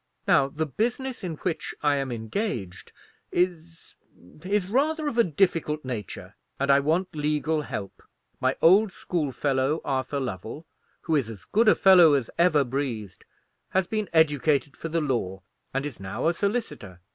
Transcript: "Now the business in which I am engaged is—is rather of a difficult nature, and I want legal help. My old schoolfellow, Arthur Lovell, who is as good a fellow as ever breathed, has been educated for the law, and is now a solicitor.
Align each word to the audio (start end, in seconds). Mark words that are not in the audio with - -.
"Now 0.27 0.47
the 0.47 0.65
business 0.65 1.23
in 1.23 1.35
which 1.35 1.75
I 1.83 1.97
am 1.97 2.11
engaged 2.11 2.91
is—is 3.31 3.95
rather 4.67 5.07
of 5.07 5.19
a 5.19 5.23
difficult 5.23 5.85
nature, 5.85 6.33
and 6.59 6.71
I 6.71 6.79
want 6.79 7.15
legal 7.15 7.61
help. 7.61 8.01
My 8.39 8.55
old 8.63 8.91
schoolfellow, 8.91 9.79
Arthur 9.85 10.19
Lovell, 10.19 10.65
who 11.01 11.15
is 11.15 11.29
as 11.29 11.45
good 11.45 11.67
a 11.67 11.75
fellow 11.75 12.15
as 12.15 12.31
ever 12.39 12.63
breathed, 12.63 13.25
has 13.69 13.85
been 13.85 14.09
educated 14.11 14.75
for 14.75 14.89
the 14.89 15.01
law, 15.01 15.43
and 15.71 15.85
is 15.85 15.99
now 15.99 16.27
a 16.27 16.33
solicitor. 16.33 16.99